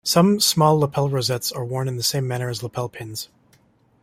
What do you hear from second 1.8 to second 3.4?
in the same manner as lapel pins.